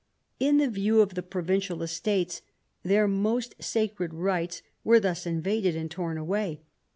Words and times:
In 0.39 0.57
the 0.57 0.67
view 0.67 0.99
of 1.01 1.13
the 1.13 1.21
provincial 1.21 1.83
Estates, 1.83 2.41
their" 2.81 3.07
most 3.27 3.53
sacred 3.59 4.15
rights" 4.15 4.63
were 4.83 4.99
thus 4.99 5.27
invaded 5.27 5.75
and 5.75 5.91
torn 5.91 6.17
away. 6.17 6.61